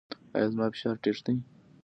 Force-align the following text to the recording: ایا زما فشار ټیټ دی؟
ایا 0.35 0.47
زما 0.51 0.65
فشار 0.73 0.95
ټیټ 1.03 1.17
دی؟ 1.25 1.35